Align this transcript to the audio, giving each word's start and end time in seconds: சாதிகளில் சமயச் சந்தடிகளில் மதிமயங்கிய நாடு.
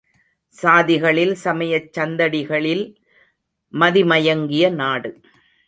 சாதிகளில் 0.53 1.33
சமயச் 1.35 1.99
சந்தடிகளில் 1.99 2.83
மதிமயங்கிய 3.73 4.69
நாடு. 4.69 5.11